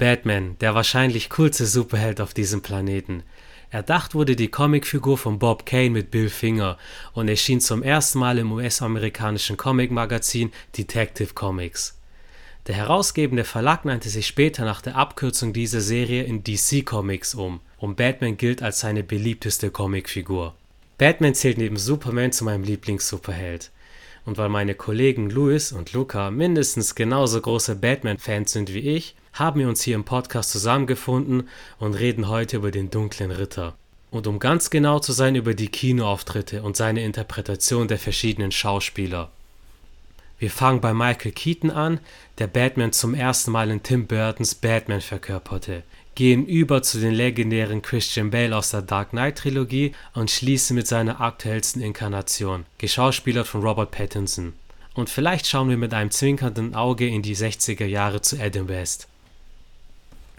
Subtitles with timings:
[0.00, 3.22] Batman, der wahrscheinlich coolste Superheld auf diesem Planeten.
[3.68, 6.78] Erdacht wurde die Comicfigur von Bob Kane mit Bill Finger
[7.12, 11.98] und erschien zum ersten Mal im US-amerikanischen Comicmagazin Detective Comics.
[12.66, 17.60] Der herausgebende Verlag nannte sich später nach der Abkürzung dieser Serie in DC Comics um
[17.76, 20.54] und Batman gilt als seine beliebteste Comicfigur.
[20.96, 23.70] Batman zählt neben Superman zu meinem Lieblings-Superheld.
[24.24, 29.60] Und weil meine Kollegen Louis und Luca mindestens genauso große Batman-Fans sind wie ich, haben
[29.60, 33.74] wir uns hier im Podcast zusammengefunden und reden heute über den dunklen Ritter.
[34.10, 39.30] Und um ganz genau zu sein, über die Kinoauftritte und seine Interpretation der verschiedenen Schauspieler.
[40.40, 42.00] Wir fangen bei Michael Keaton an,
[42.38, 45.82] der Batman zum ersten Mal in Tim Burtons Batman verkörperte,
[46.14, 50.86] gehen über zu den legendären Christian Bale aus der Dark Knight Trilogie und schließen mit
[50.86, 54.54] seiner aktuellsten Inkarnation, geschauspielert von Robert Pattinson.
[54.94, 59.09] Und vielleicht schauen wir mit einem zwinkernden Auge in die 60er Jahre zu Adam West.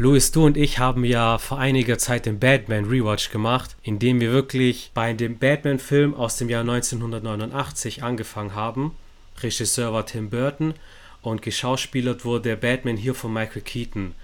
[0.01, 4.19] Louis, du und ich haben ja vor einiger Zeit den Batman Rewatch gemacht, in dem
[4.19, 8.95] wir wirklich bei dem Batman-Film aus dem Jahr 1989 angefangen haben.
[9.43, 10.73] Regisseur war Tim Burton
[11.21, 14.15] und geschauspielert wurde der Batman hier von Michael Keaton.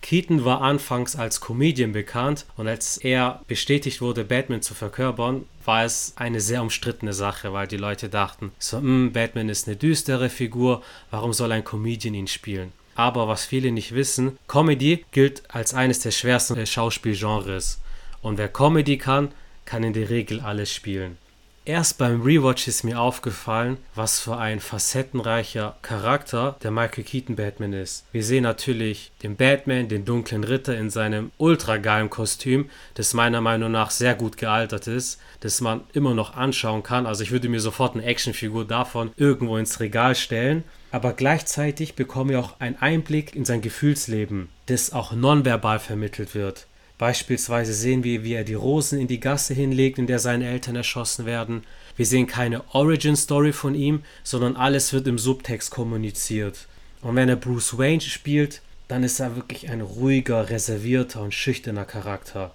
[0.00, 5.84] Keaton war anfangs als Comedian bekannt und als er bestätigt wurde, Batman zu verkörpern, war
[5.84, 10.30] es eine sehr umstrittene Sache, weil die Leute dachten, so, hm, Batman ist eine düstere
[10.30, 12.72] Figur, warum soll ein Comedian ihn spielen?
[12.98, 17.80] Aber was viele nicht wissen, Comedy gilt als eines der schwersten Schauspielgenres.
[18.22, 19.28] Und wer Comedy kann,
[19.64, 21.16] kann in der Regel alles spielen.
[21.64, 27.72] Erst beim Rewatch ist mir aufgefallen, was für ein facettenreicher Charakter der Michael Keaton Batman
[27.72, 28.04] ist.
[28.10, 33.40] Wir sehen natürlich den Batman, den dunklen Ritter in seinem ultra geilen Kostüm, das meiner
[33.40, 37.06] Meinung nach sehr gut gealtert ist, das man immer noch anschauen kann.
[37.06, 42.30] Also ich würde mir sofort eine Actionfigur davon irgendwo ins Regal stellen aber gleichzeitig bekommen
[42.30, 46.66] wir auch einen Einblick in sein Gefühlsleben, das auch nonverbal vermittelt wird.
[46.98, 50.74] Beispielsweise sehen wir, wie er die Rosen in die Gasse hinlegt, in der seine Eltern
[50.74, 51.62] erschossen werden.
[51.96, 56.66] Wir sehen keine Origin Story von ihm, sondern alles wird im Subtext kommuniziert.
[57.00, 61.84] Und wenn er Bruce Wayne spielt, dann ist er wirklich ein ruhiger, reservierter und schüchterner
[61.84, 62.52] Charakter.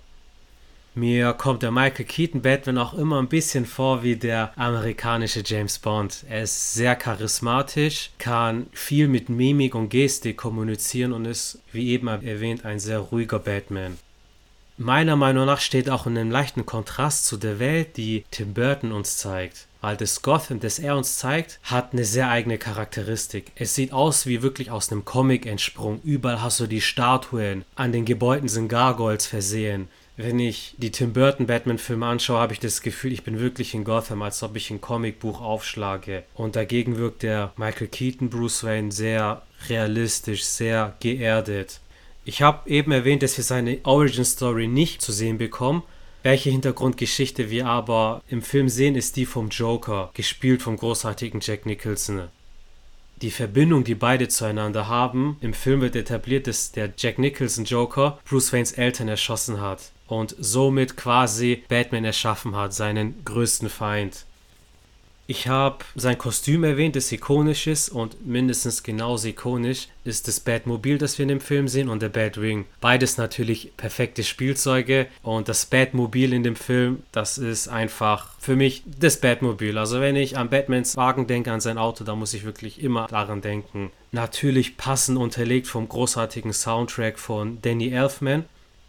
[0.95, 5.79] Mir kommt der Michael Keaton Batman auch immer ein bisschen vor wie der amerikanische James
[5.79, 6.23] Bond.
[6.29, 12.07] Er ist sehr charismatisch, kann viel mit Mimik und Gestik kommunizieren und ist, wie eben
[12.07, 13.97] erwähnt, ein sehr ruhiger Batman.
[14.77, 18.91] Meiner Meinung nach steht auch in einem leichten Kontrast zu der Welt, die Tim Burton
[18.91, 19.65] uns zeigt.
[19.81, 23.51] Weil das Gotham, das er uns zeigt, hat eine sehr eigene Charakteristik.
[23.55, 26.01] Es sieht aus wie wirklich aus einem Comic entsprungen.
[26.03, 31.13] Überall hast du die Statuen, an den Gebäuden sind Gargoyles versehen wenn ich die Tim
[31.13, 34.69] Burton Batman-Filme anschaue, habe ich das Gefühl, ich bin wirklich in Gotham, als ob ich
[34.69, 36.24] ein Comicbuch aufschlage.
[36.35, 41.79] Und dagegen wirkt der Michael Keaton Bruce Wayne sehr realistisch, sehr geerdet.
[42.25, 45.84] Ich habe eben erwähnt, dass wir seine Origin Story nicht zu sehen bekommen.
[46.22, 51.66] Welche Hintergrundgeschichte wir aber im Film sehen, ist die vom Joker, gespielt vom großartigen Jack
[51.66, 52.30] Nicholson.
[53.22, 58.19] Die Verbindung, die beide zueinander haben, im Film wird etabliert, dass der Jack Nicholson Joker
[58.28, 64.25] Bruce Waynes Eltern erschossen hat und somit quasi Batman erschaffen hat, seinen größten Feind.
[65.25, 70.97] Ich habe sein Kostüm erwähnt, das ikonisch ist und mindestens genauso ikonisch ist das Batmobil,
[70.97, 72.66] das wir in dem Film sehen und der Batwing.
[72.81, 78.83] Beides natürlich perfekte Spielzeuge und das Batmobil in dem Film, das ist einfach für mich
[79.00, 79.78] das Batmobil.
[79.78, 83.07] Also wenn ich an Batmans Wagen denke, an sein Auto, da muss ich wirklich immer
[83.07, 83.91] daran denken.
[84.12, 88.44] Natürlich passend unterlegt vom großartigen Soundtrack von Danny Elfman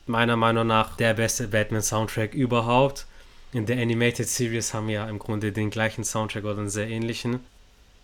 [0.06, 3.06] meiner Meinung nach der beste Batman-Soundtrack überhaupt.
[3.54, 6.88] In der Animated Series haben wir ja im Grunde den gleichen Soundtrack oder einen sehr
[6.88, 7.38] ähnlichen.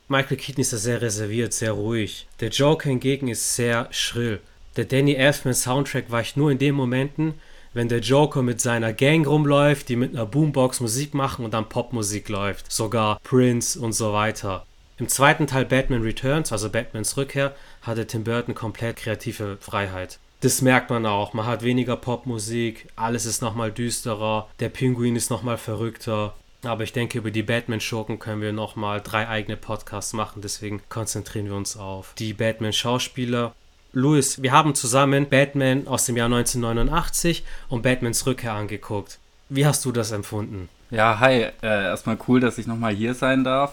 [0.06, 2.28] Michael Keaton ist da sehr reserviert, sehr ruhig.
[2.38, 4.38] Der Joker hingegen ist sehr schrill.
[4.76, 7.34] Der Danny Elfman Soundtrack weicht nur in den Momenten,
[7.74, 11.68] wenn der Joker mit seiner Gang rumläuft, die mit einer Boombox Musik machen und dann
[11.68, 12.70] Popmusik läuft.
[12.70, 14.64] Sogar Prince und so weiter.
[14.98, 20.62] Im zweiten Teil Batman Returns, also Batmans Rückkehr, hatte Tim Burton komplett kreative Freiheit das
[20.62, 21.34] merkt man auch.
[21.34, 26.34] Man hat weniger Popmusik, alles ist nochmal düsterer, der Pinguin ist nochmal verrückter.
[26.62, 30.42] Aber ich denke, über die Batman-Schurken können wir nochmal drei eigene Podcasts machen.
[30.42, 33.54] Deswegen konzentrieren wir uns auf die Batman-Schauspieler.
[33.92, 39.18] Louis, wir haben zusammen Batman aus dem Jahr 1989 und Batmans Rückkehr angeguckt.
[39.48, 40.68] Wie hast du das empfunden?
[40.90, 41.42] Ja, hi.
[41.42, 43.72] Äh, erstmal cool, dass ich nochmal hier sein darf.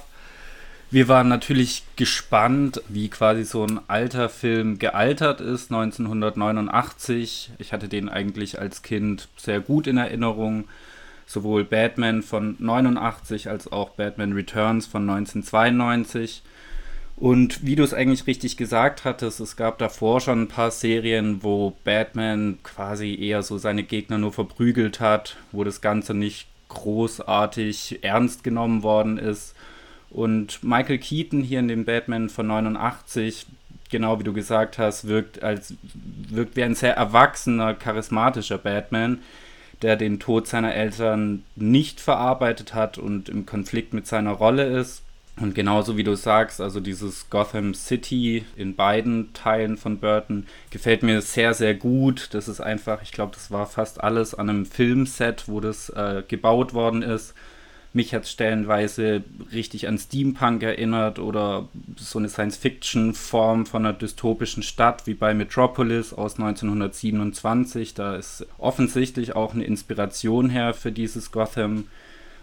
[0.90, 7.52] Wir waren natürlich gespannt, wie quasi so ein alter Film gealtert ist, 1989.
[7.58, 10.70] Ich hatte den eigentlich als Kind sehr gut in Erinnerung.
[11.26, 16.42] Sowohl Batman von 89 als auch Batman Returns von 1992.
[17.18, 21.44] Und wie du es eigentlich richtig gesagt hattest, es gab davor schon ein paar Serien,
[21.44, 28.00] wo Batman quasi eher so seine Gegner nur verprügelt hat, wo das Ganze nicht großartig
[28.04, 29.54] ernst genommen worden ist.
[30.10, 33.46] Und Michael Keaton hier in dem Batman von 89,
[33.90, 35.76] genau wie du gesagt hast, wirkt als
[36.30, 39.20] wirkt wie ein sehr erwachsener, charismatischer Batman,
[39.82, 45.04] der den Tod seiner Eltern nicht verarbeitet hat und im Konflikt mit seiner Rolle ist
[45.40, 51.04] und genauso wie du sagst, also dieses Gotham City in beiden Teilen von Burton gefällt
[51.04, 52.30] mir sehr, sehr gut.
[52.32, 56.24] Das ist einfach, ich glaube, das war fast alles an einem Filmset, wo das äh,
[56.28, 57.36] gebaut worden ist.
[57.98, 64.62] Mich hat es stellenweise richtig an Steampunk erinnert oder so eine Science-Fiction-Form von einer dystopischen
[64.62, 67.96] Stadt wie bei Metropolis aus 1927.
[67.96, 71.86] Da ist offensichtlich auch eine Inspiration her für dieses Gotham.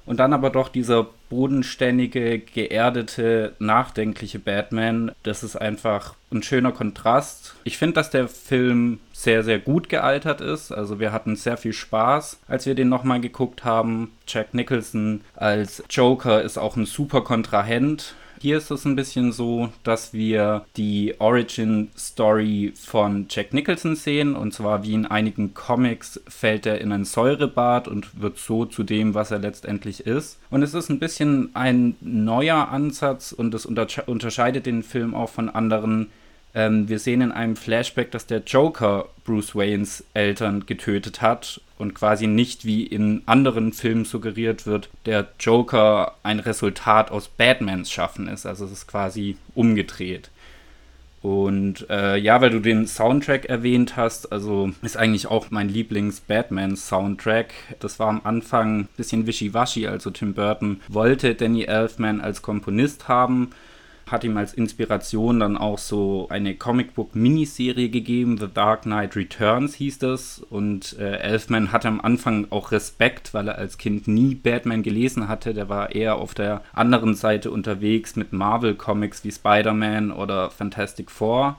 [0.06, 5.12] Und dann aber doch dieser bodenständige, geerdete, nachdenkliche Batman.
[5.22, 7.54] Das ist einfach ein schöner Kontrast.
[7.64, 10.72] Ich finde, dass der Film sehr, sehr gut gealtert ist.
[10.72, 14.12] Also wir hatten sehr viel Spaß, als wir den nochmal geguckt haben.
[14.26, 18.14] Jack Nicholson als Joker ist auch ein super Kontrahent.
[18.44, 24.36] Hier ist es ein bisschen so, dass wir die Origin Story von Jack Nicholson sehen.
[24.36, 28.82] Und zwar wie in einigen Comics fällt er in ein Säurebad und wird so zu
[28.82, 30.38] dem, was er letztendlich ist.
[30.50, 35.48] Und es ist ein bisschen ein neuer Ansatz und es unterscheidet den Film auch von
[35.48, 36.10] anderen
[36.54, 41.94] ähm, wir sehen in einem Flashback, dass der Joker Bruce Waynes Eltern getötet hat und
[41.94, 48.28] quasi nicht wie in anderen Filmen suggeriert wird, der Joker ein Resultat aus Batmans Schaffen
[48.28, 48.46] ist.
[48.46, 50.30] Also es ist quasi umgedreht.
[51.20, 57.54] Und äh, ja, weil du den Soundtrack erwähnt hast, also ist eigentlich auch mein Lieblings-Batman-Soundtrack.
[57.80, 63.08] Das war am Anfang ein bisschen wischiwaschi, also Tim Burton wollte Danny Elfman als Komponist
[63.08, 63.52] haben
[64.06, 69.98] hat ihm als Inspiration dann auch so eine Comicbook-Miniserie gegeben, The Dark Knight Returns hieß
[69.98, 70.38] das.
[70.38, 75.28] Und äh, Elfman hatte am Anfang auch Respekt, weil er als Kind nie Batman gelesen
[75.28, 75.54] hatte.
[75.54, 81.58] Der war eher auf der anderen Seite unterwegs mit Marvel-Comics wie Spider-Man oder Fantastic Four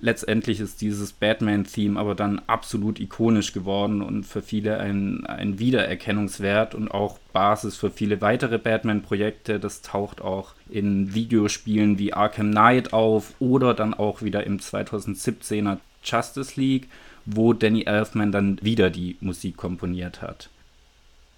[0.00, 6.74] letztendlich ist dieses Batman-Theme aber dann absolut ikonisch geworden und für viele ein, ein Wiedererkennungswert
[6.74, 9.60] und auch Basis für viele weitere Batman-Projekte.
[9.60, 15.78] Das taucht auch in Videospielen wie Arkham Knight auf oder dann auch wieder im 2017er
[16.02, 16.88] Justice League,
[17.26, 20.48] wo Danny Elfman dann wieder die Musik komponiert hat.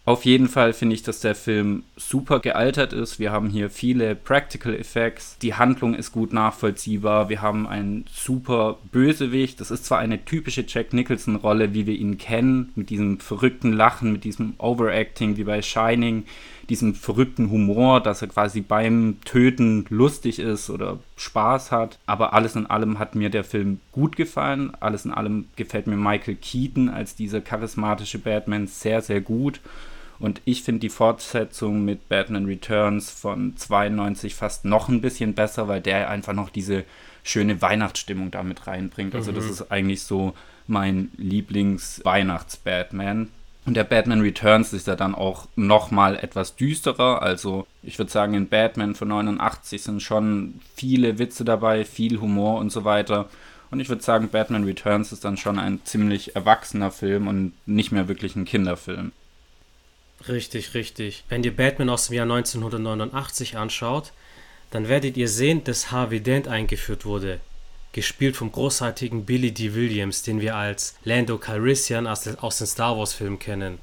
[0.06, 3.19] Auf jeden Fall finde ich, dass der Film super gealtert ist.
[3.19, 5.39] Wir haben hier viele Practical Effects.
[5.39, 7.31] Die Handlung ist gut nachvollziehbar.
[7.31, 9.62] Wir haben einen super Bösewicht.
[9.62, 14.12] Das ist zwar eine typische Jack Nicholson-Rolle, wie wir ihn kennen, mit diesem verrückten Lachen,
[14.12, 16.25] mit diesem Overacting wie bei Shining,
[16.69, 21.99] diesem verrückten Humor, dass er quasi beim Töten lustig ist oder Spaß hat.
[22.05, 24.71] Aber alles in allem hat mir der Film gut gefallen.
[24.81, 29.61] Alles in allem gefällt mir Michael Keaton als dieser charismatische Batman sehr, sehr gut.
[30.19, 35.69] Und ich finde die Fortsetzung mit Batman Returns von 92 fast noch ein bisschen besser,
[35.69, 36.85] weil der einfach noch diese
[37.23, 39.15] schöne Weihnachtsstimmung damit reinbringt.
[39.15, 39.37] Also mhm.
[39.37, 40.35] das ist eigentlich so
[40.67, 43.29] mein Lieblings-Weihnachts-Batman.
[43.67, 47.23] Und der Batman Returns ist ja dann auch noch mal etwas düsterer.
[47.23, 52.59] Also ich würde sagen, in Batman von 89 sind schon viele Witze dabei, viel Humor
[52.59, 53.31] und so weiter.
[53.71, 57.91] Und ich würde sagen, Batman Returns ist dann schon ein ziemlich erwachsener Film und nicht
[57.91, 59.13] mehr wirklich ein Kinderfilm.
[60.29, 61.25] Richtig, richtig.
[61.29, 64.13] Wenn ihr Batman aus dem Jahr 1989 anschaut,
[64.71, 67.41] dann werdet ihr sehen, dass Harvey Dent eingeführt wurde.
[67.93, 69.75] Gespielt vom großartigen Billy D.
[69.75, 73.79] Williams, den wir als Lando Calrissian aus, den Star Wars-Filmen kennen.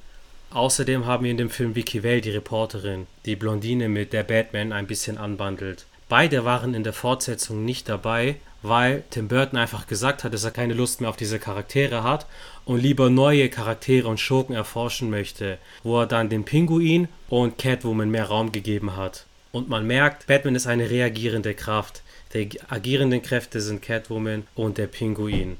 [0.49, 4.73] Außerdem haben wir in dem Film Vicky Vale, die Reporterin, die Blondine, mit der Batman
[4.73, 5.85] ein bisschen anbandelt.
[6.09, 10.51] Beide waren in der Fortsetzung nicht dabei, weil Tim Burton einfach gesagt hat, dass er
[10.51, 12.25] keine Lust mehr auf diese Charaktere hat
[12.65, 18.11] und lieber neue Charaktere und Schurken erforschen möchte, wo er dann den Pinguin und Catwoman
[18.11, 19.25] mehr Raum gegeben hat.
[19.51, 22.03] Und man merkt, Batman ist eine reagierende Kraft.
[22.33, 25.57] Die agierenden Kräfte sind Catwoman und der Pinguin.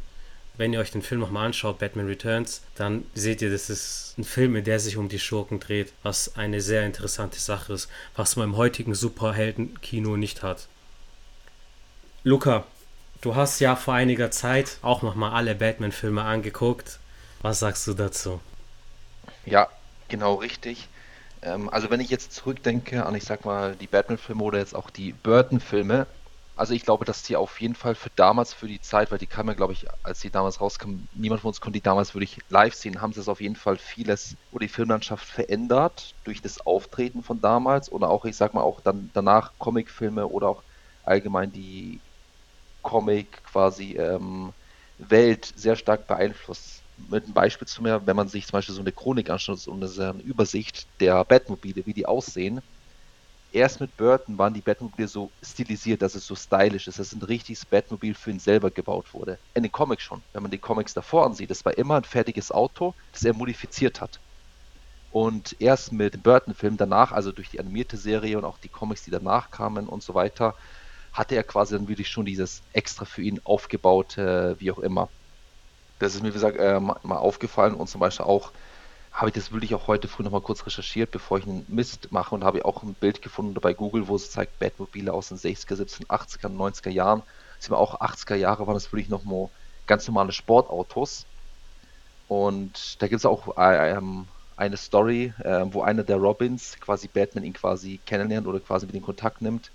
[0.58, 4.24] Wenn ihr euch den Film nochmal anschaut, Batman Returns, dann seht ihr, das ist ein
[4.24, 8.36] Film, in der sich um die Schurken dreht, was eine sehr interessante Sache ist, was
[8.36, 10.68] man im heutigen Superheldenkino nicht hat.
[12.24, 12.66] Luca,
[13.22, 17.00] Du hast ja vor einiger Zeit auch nochmal alle Batman-Filme angeguckt.
[17.44, 18.40] Was sagst du dazu?
[19.46, 19.70] Ja,
[20.08, 20.88] genau richtig.
[21.44, 24.90] Ähm, also wenn ich jetzt zurückdenke an, ich sag mal, die Batman-Filme oder jetzt auch
[24.90, 26.08] die Burton-Filme,
[26.56, 29.28] also ich glaube, dass die auf jeden Fall für damals, für die Zeit, weil die
[29.28, 32.40] kamen ja, glaube ich, als die damals rauskamen, niemand von uns konnte die damals wirklich
[32.50, 36.60] live sehen, haben sie es auf jeden Fall vieles oder die Filmlandschaft verändert durch das
[36.66, 40.64] Auftreten von damals oder auch, ich sag mal, auch dann danach Comicfilme oder auch
[41.04, 42.02] allgemein die
[42.82, 44.54] Comic quasi ähm,
[44.98, 46.84] Welt sehr stark beeinflusst.
[46.98, 49.84] Mit einem Beispiel zu mir, wenn man sich zum Beispiel so eine Chronik anschaut und
[49.84, 52.62] eine Übersicht der Batmobile, wie die aussehen.
[53.52, 57.22] Erst mit Burton waren die Batmobile so stilisiert, dass es so stylisch ist, dass ein
[57.22, 59.40] richtiges Batmobil für ihn selber gebaut wurde.
[59.54, 60.24] In den Comics schon.
[60.32, 64.00] Wenn man die Comics davor ansieht, das war immer ein fertiges Auto, das er modifiziert
[64.00, 64.22] hat.
[65.10, 69.04] Und erst mit dem Burton-Film danach, also durch die animierte Serie und auch die Comics,
[69.04, 70.56] die danach kamen und so weiter,
[71.12, 75.10] hatte er quasi dann wirklich schon dieses extra für ihn aufgebaute, wie auch immer.
[76.00, 78.52] Das ist mir, wie gesagt, äh, mal aufgefallen und zum Beispiel auch,
[79.12, 82.34] habe ich das wirklich auch heute früh nochmal kurz recherchiert, bevor ich einen Mist mache
[82.34, 85.76] und habe auch ein Bild gefunden bei Google, wo es zeigt Batmobile aus den 60er,
[85.76, 87.24] 70er, 80er, 90er Jahren.
[87.58, 89.50] Das sind auch 80er Jahre, waren das wirklich nochmal
[89.86, 91.28] ganz normale Sportautos.
[92.28, 97.08] Und da gibt es auch äh, ähm, eine Story, äh, wo einer der Robins quasi
[97.10, 99.72] Batman ihn quasi kennenlernt oder quasi mit in Kontakt nimmt.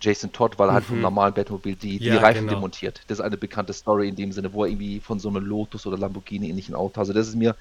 [0.00, 0.74] Jason Todd, weil er mhm.
[0.74, 1.02] halt vom mhm.
[1.02, 2.54] normalen Batmobil die, ja, die Reifen genau.
[2.54, 3.02] demontiert.
[3.08, 5.86] Das ist eine bekannte Story in dem Sinne, wo er irgendwie von so einem Lotus
[5.86, 7.00] oder Lamborghini ähnlichen Auto.
[7.00, 7.56] Also das ist mir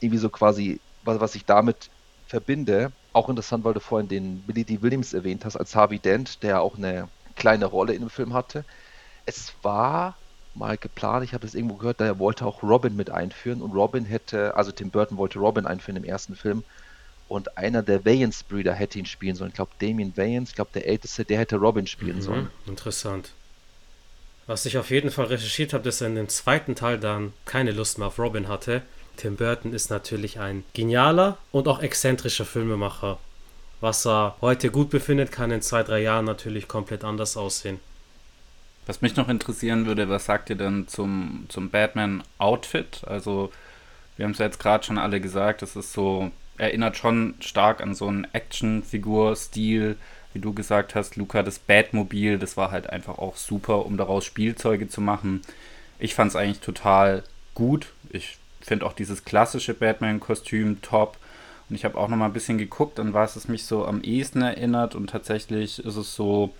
[0.00, 1.90] irgendwie so quasi, was, was ich damit
[2.26, 2.92] verbinde.
[3.12, 4.82] Auch interessant, weil du vorhin den Billy D.
[4.82, 8.64] Williams erwähnt hast als Harvey Dent, der auch eine kleine Rolle in dem Film hatte.
[9.24, 10.16] Es war
[10.54, 13.72] mal geplant, ich habe es irgendwo gehört, da er wollte auch Robin mit einführen und
[13.72, 16.64] Robin hätte, also Tim Burton wollte Robin einführen im ersten Film
[17.28, 19.50] und einer der Wayans-Brüder hätte ihn spielen sollen.
[19.50, 22.50] Ich glaube, Damien Wayans, ich glaube, der Älteste, der hätte Robin spielen mhm, sollen.
[22.66, 23.32] Interessant.
[24.46, 27.72] Was ich auf jeden Fall recherchiert habe, dass er in dem zweiten Teil dann keine
[27.72, 28.82] Lust mehr auf Robin hatte.
[29.16, 33.18] Tim Burton ist natürlich ein genialer und auch exzentrischer Filmemacher.
[33.80, 37.80] Was er heute gut befindet, kann in zwei, drei Jahren natürlich komplett anders aussehen.
[38.86, 43.02] Was mich noch interessieren würde, was sagt ihr denn zum, zum Batman-Outfit?
[43.04, 43.50] Also,
[44.16, 47.80] wir haben es ja jetzt gerade schon alle gesagt, es ist so, erinnert schon stark
[47.80, 49.96] an so einen Actionfigur-Stil,
[50.32, 54.24] wie du gesagt hast, Luca, das Batmobil, das war halt einfach auch super, um daraus
[54.24, 55.42] Spielzeuge zu machen.
[55.98, 57.22] Ich fand es eigentlich total
[57.54, 57.92] gut.
[58.10, 61.16] Ich finde auch dieses klassische Batman-Kostüm top.
[61.68, 64.02] Und ich habe auch noch mal ein bisschen geguckt, an was es mich so am
[64.02, 64.94] ehesten erinnert.
[64.94, 66.54] Und tatsächlich ist es so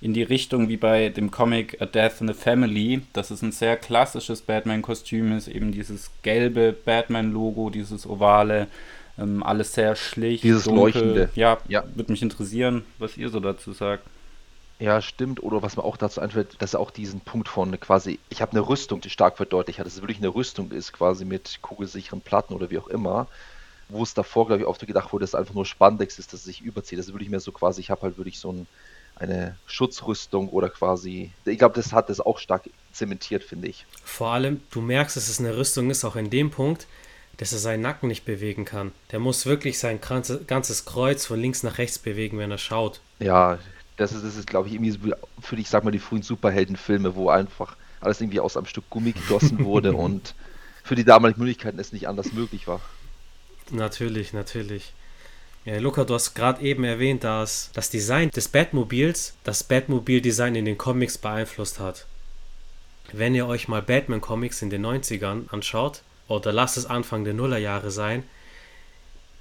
[0.00, 3.52] in die Richtung wie bei dem Comic A Death in the Family, dass es ein
[3.52, 8.66] sehr klassisches Batman-Kostüm ist, eben dieses gelbe Batman-Logo, dieses ovale,
[9.22, 10.44] ähm, alles sehr schlicht.
[10.44, 10.82] Dieses dunkel.
[10.82, 11.30] leuchtende.
[11.34, 14.04] Ja, ja, würde mich interessieren, was ihr so dazu sagt.
[14.78, 15.42] Ja, stimmt.
[15.42, 18.52] Oder was mir auch dazu einfällt, dass er auch diesen Punkt von quasi, ich habe
[18.52, 22.20] eine Rüstung, die stark verdeutlicht hat, dass es wirklich eine Rüstung ist, quasi mit kugelsicheren
[22.20, 23.28] Platten oder wie auch immer.
[23.88, 26.40] Wo es davor, glaube ich, oft gedacht wurde, dass es einfach nur Spandex ist, dass
[26.40, 26.98] es sich überzieht.
[26.98, 28.66] Das ist wirklich mehr so quasi, ich habe halt wirklich so ein
[29.16, 31.30] eine Schutzrüstung oder quasi.
[31.44, 33.86] Ich glaube, das hat das auch stark zementiert, finde ich.
[34.04, 36.86] Vor allem, du merkst, dass es eine Rüstung ist, auch in dem Punkt,
[37.36, 38.92] dass er seinen Nacken nicht bewegen kann.
[39.10, 43.00] Der muss wirklich sein ganzes Kreuz von links nach rechts bewegen, wenn er schaut.
[43.18, 43.58] Ja,
[43.96, 47.30] das ist, das ist glaube ich, irgendwie für, ich sag mal, die frühen Superheldenfilme, wo
[47.30, 50.34] einfach alles irgendwie aus einem Stück Gummi gegossen wurde und
[50.82, 52.80] für die damaligen Möglichkeiten es nicht anders möglich war.
[53.70, 54.92] Natürlich, natürlich.
[55.64, 60.64] Ja, Luca, du hast gerade eben erwähnt, dass das Design des Batmobils das Batmobil-Design in
[60.64, 62.06] den Comics beeinflusst hat.
[63.12, 67.90] Wenn ihr euch mal Batman-Comics in den 90ern anschaut, oder lasst es Anfang der Nullerjahre
[67.90, 68.24] sein,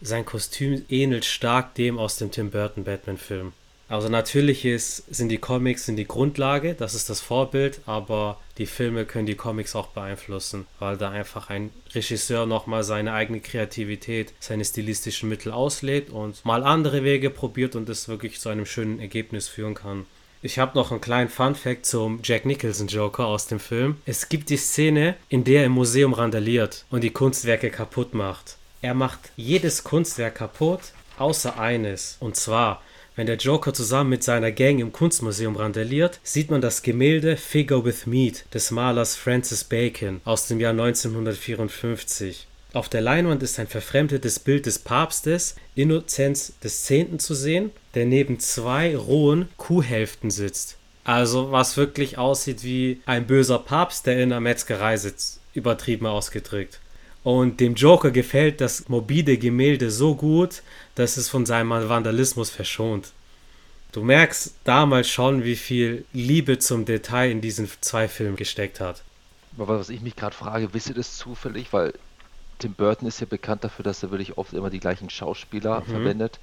[0.02, 3.54] sein Kostüm ähnelt stark dem aus dem Tim Burton Batman-Film.
[3.92, 8.66] Also natürlich ist, sind die Comics sind die Grundlage, das ist das Vorbild, aber die
[8.66, 14.34] Filme können die Comics auch beeinflussen, weil da einfach ein Regisseur nochmal seine eigene Kreativität,
[14.40, 19.00] seine stilistischen Mittel auslädt und mal andere Wege probiert und es wirklich zu einem schönen
[19.00, 20.06] Ergebnis führen kann.
[20.44, 23.98] Ich habe noch einen kleinen Fun Fact zum Jack Nicholson Joker aus dem Film.
[24.06, 28.58] Es gibt die Szene, in der er im Museum randaliert und die Kunstwerke kaputt macht.
[28.82, 30.82] Er macht jedes Kunstwerk kaputt,
[31.20, 32.18] außer eines.
[32.20, 32.82] Und zwar
[33.16, 37.84] wenn der Joker zusammen mit seiner Gang im Kunstmuseum randaliert, sieht man das Gemälde Figure
[37.84, 42.48] with Meat des Malers Francis Bacon aus dem Jahr 1954.
[42.74, 46.88] Auf der Leinwand ist ein verfremdetes Bild des Papstes Innozenz X.
[47.18, 50.78] zu sehen, der neben zwei rohen Kuhhälften sitzt.
[51.04, 56.80] Also was wirklich aussieht wie ein böser Papst, der in einer Metzgerei sitzt, übertrieben ausgedrückt.
[57.24, 60.62] Und dem Joker gefällt das mobile Gemälde so gut,
[60.96, 63.12] dass es von seinem Vandalismus verschont.
[63.92, 69.04] Du merkst damals schon, wie viel Liebe zum Detail in diesen zwei Filmen gesteckt hat.
[69.58, 71.74] Aber was ich mich gerade frage, wisst ihr das zufällig?
[71.74, 71.94] Weil
[72.62, 75.86] Tim Burton ist ja bekannt dafür, dass er wirklich oft immer die gleichen Schauspieler mhm.
[75.86, 76.40] verwendet.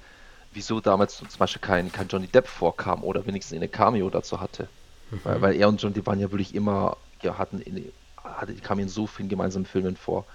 [0.51, 4.67] Wieso damals zum Beispiel kein, kein Johnny Depp vorkam oder wenigstens eine Cameo dazu hatte?
[5.11, 5.19] Mhm.
[5.23, 7.91] Weil, weil, er und Johnny waren ja wirklich immer, ja, hatten, in,
[8.23, 10.25] hatte, kamen in so vielen gemeinsamen Filmen vor.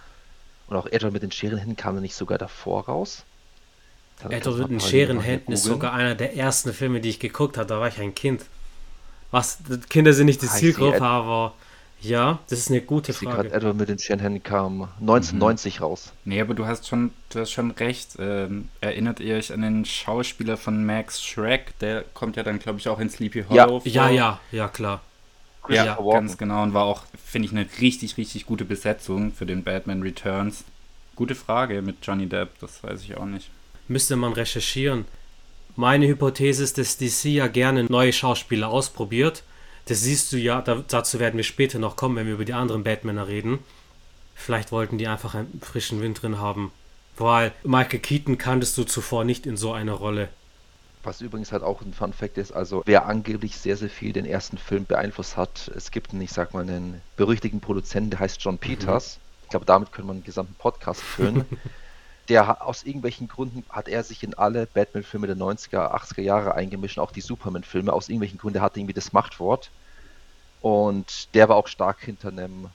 [0.69, 3.25] Und auch Edward mit den Scherenhänden kam er nicht sogar davor raus?
[4.31, 7.69] Edward mit den Scherenhänden ist sogar einer der ersten Filme, die ich geguckt habe.
[7.69, 8.47] Da war ich ein Kind.
[9.31, 9.59] Was,
[9.91, 11.53] Kinder sind nicht die Ah, Zielgruppe, aber
[12.05, 13.55] ja, das ist eine gute Ich sehe gerade, Frage.
[13.55, 16.13] Edward mit den Shenhen kam 1990 raus.
[16.25, 18.11] Nee, aber du hast schon, du hast schon recht.
[18.19, 21.79] Ähm, erinnert ihr euch an den Schauspieler von Max Shrek?
[21.81, 23.65] Der kommt ja dann, glaube ich, auch in Sleepy Ja.
[23.67, 23.81] Hollow.
[23.81, 23.91] vor.
[23.93, 25.01] Ja, ja, ja, klar.
[25.69, 26.11] Ja, Walken.
[26.13, 26.63] ganz genau.
[26.63, 30.65] Und war auch, finde ich, eine richtig, richtig gute Besetzung für den Batman Returns.
[31.17, 33.49] Gute Frage mit Johnny Depp, das weiß ich auch nicht.
[33.89, 35.05] Müsste man recherchieren.
[35.77, 39.43] Meine Hypothese ist, dass DC ja gerne neue Schauspieler ausprobiert.
[39.87, 42.55] Das siehst du ja, da, dazu werden wir später noch kommen, wenn wir über die
[42.55, 43.59] anderen Batmaner reden.
[44.35, 46.73] Vielleicht wollten die einfach einen frischen Wind drin haben.
[47.17, 50.29] Weil Michael Keaton kanntest du zuvor nicht in so einer Rolle.
[51.05, 54.25] Was übrigens halt auch ein Fun Fact ist, also wer angeblich sehr, sehr viel den
[54.25, 58.41] ersten Film beeinflusst hat, es gibt einen, ich sag mal, einen berüchtigten Produzenten, der heißt
[58.41, 59.19] John Peters.
[59.43, 61.45] Ich glaube, damit können wir einen gesamten Podcast füllen.
[62.29, 66.55] der hat, aus irgendwelchen Gründen hat er sich in alle Batman-Filme der 90er, 80er Jahre
[66.55, 67.93] eingemischt, auch die Superman-Filme.
[67.93, 69.73] Aus irgendwelchen Gründen, der hatte irgendwie das Machtwort.
[70.61, 72.71] Und der war auch stark hinter einem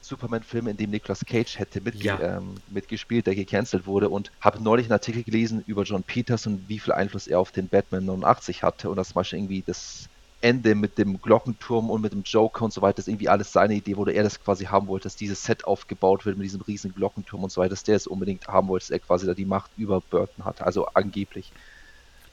[0.00, 2.20] Superman-Film, in dem Nicolas Cage hätte mitge Ja.
[2.20, 4.10] ähm, mitgespielt, der gecancelt wurde.
[4.10, 7.52] Und habe neulich einen Artikel gelesen über John Peters und wie viel Einfluss er auf
[7.52, 8.90] den Batman 89 hatte.
[8.90, 10.08] Und das zum Beispiel irgendwie das
[10.44, 13.50] Ende mit dem Glockenturm und mit dem Joker und so weiter, das ist irgendwie alles
[13.50, 16.60] seine Idee, wo er das quasi haben wollte, dass dieses Set aufgebaut wird mit diesem
[16.60, 19.32] riesen Glockenturm und so weiter, dass der es unbedingt haben wollte, dass er quasi da
[19.32, 20.60] die Macht über Burton hat.
[20.60, 21.50] Also angeblich.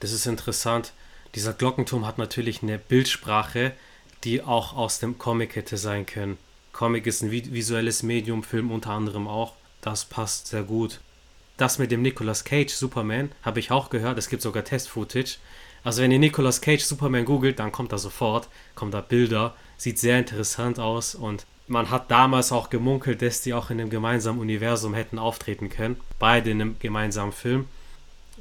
[0.01, 0.91] Das ist interessant.
[1.35, 3.71] Dieser Glockenturm hat natürlich eine Bildsprache,
[4.25, 6.37] die auch aus dem Comic hätte sein können.
[6.73, 9.53] Comic ist ein vi- visuelles Medium, Film unter anderem auch.
[9.79, 10.99] Das passt sehr gut.
[11.55, 14.17] Das mit dem Nicolas Cage Superman habe ich auch gehört.
[14.17, 15.37] Es gibt sogar Test-Footage.
[15.83, 19.55] Also wenn ihr Nicolas Cage Superman googelt, dann kommt da sofort, kommt da Bilder.
[19.77, 23.89] Sieht sehr interessant aus und man hat damals auch gemunkelt, dass die auch in einem
[23.89, 25.97] gemeinsamen Universum hätten auftreten können.
[26.19, 27.65] Beide in einem gemeinsamen Film.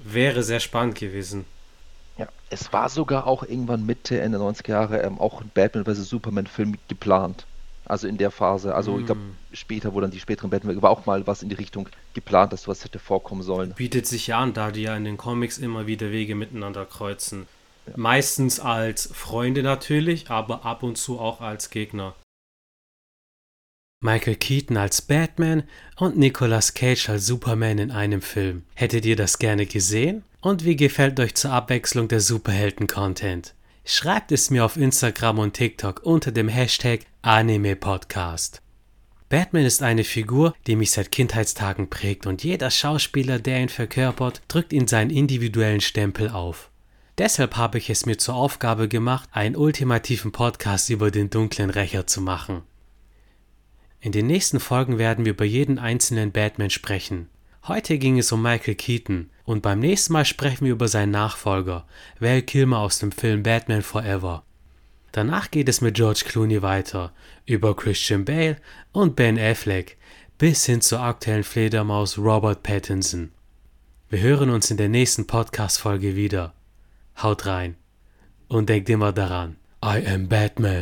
[0.02, 1.44] Wäre sehr spannend gewesen.
[2.18, 6.08] Ja, es war sogar auch irgendwann Mitte, Ende 90er Jahre ähm, auch ein Batman vs.
[6.08, 7.46] Superman-Film geplant.
[7.90, 9.36] Also in der Phase, also ich glaube Mm.
[9.52, 12.62] später, wo dann die späteren Batman, war auch mal was in die Richtung geplant, dass
[12.62, 13.74] sowas hätte vorkommen sollen.
[13.74, 17.48] bietet sich ja an, da die ja in den Comics immer wieder Wege miteinander kreuzen.
[17.96, 22.14] Meistens als Freunde natürlich, aber ab und zu auch als Gegner.
[24.02, 25.64] Michael Keaton als Batman
[25.96, 28.62] und Nicolas Cage als Superman in einem Film.
[28.74, 30.22] Hättet ihr das gerne gesehen?
[30.40, 33.54] Und wie gefällt euch zur Abwechslung der Superhelden-Content?
[33.84, 38.62] Schreibt es mir auf Instagram und TikTok unter dem Hashtag AnimePodcast.
[39.28, 44.40] Batman ist eine Figur, die mich seit Kindheitstagen prägt und jeder Schauspieler, der ihn verkörpert,
[44.48, 46.70] drückt ihm seinen individuellen Stempel auf.
[47.18, 52.06] Deshalb habe ich es mir zur Aufgabe gemacht, einen ultimativen Podcast über den dunklen Rächer
[52.06, 52.62] zu machen.
[54.00, 57.28] In den nächsten Folgen werden wir über jeden einzelnen Batman sprechen.
[57.68, 61.86] Heute ging es um Michael Keaton und beim nächsten Mal sprechen wir über seinen Nachfolger,
[62.18, 64.42] Val Kilmer aus dem Film Batman Forever.
[65.12, 67.12] Danach geht es mit George Clooney weiter,
[67.46, 68.56] über Christian Bale
[68.92, 69.96] und Ben Affleck,
[70.38, 73.32] bis hin zur aktuellen Fledermaus Robert Pattinson.
[74.08, 76.54] Wir hören uns in der nächsten Podcast-Folge wieder.
[77.22, 77.76] Haut rein
[78.48, 80.78] und denkt immer daran, I am Batman.